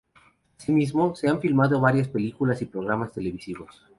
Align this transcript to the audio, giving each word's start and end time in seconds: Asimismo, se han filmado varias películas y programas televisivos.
Asimismo, 0.57 1.13
se 1.15 1.27
han 1.29 1.39
filmado 1.39 1.79
varias 1.79 2.07
películas 2.07 2.59
y 2.63 2.65
programas 2.65 3.11
televisivos. 3.11 3.85